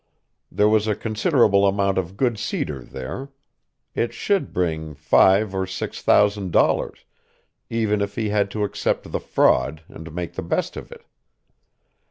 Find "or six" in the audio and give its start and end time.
5.53-6.01